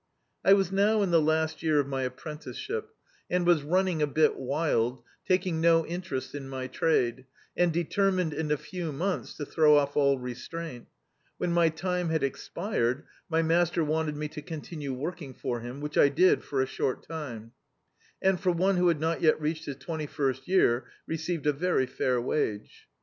[0.43, 3.61] I was now in the last year of my apprenticeship, D,i.,.db, Google Youth and was
[3.61, 8.91] nmning a bit wild, taking no interest in my trade, and determined in a few
[8.91, 10.87] months to throw off all restraint.
[11.37, 15.99] When my time had expired, my master wanted me to continue working for him, which
[15.99, 17.51] I did for a short time;
[18.23, 21.85] and, for one who had not yet reached his twaity first year, received a very
[21.85, 22.87] fair wage.